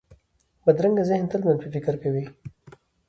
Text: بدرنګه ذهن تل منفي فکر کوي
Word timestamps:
بدرنګه 0.63 1.03
ذهن 1.09 1.25
تل 1.31 1.41
منفي 1.47 1.67
فکر 1.75 1.93
کوي 2.03 2.23